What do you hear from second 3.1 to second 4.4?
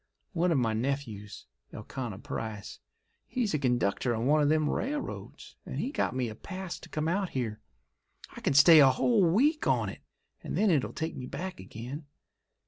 he's a conductor on